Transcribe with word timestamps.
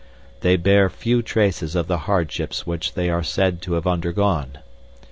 They 0.39 0.55
bear 0.55 0.89
few 0.89 1.21
traces 1.21 1.75
of 1.75 1.85
the 1.85 1.99
hardships 2.09 2.65
which 2.65 2.95
they 2.95 3.11
are 3.11 3.21
said 3.21 3.61
to 3.61 3.73
have 3.73 3.85
undergone. 3.85 4.57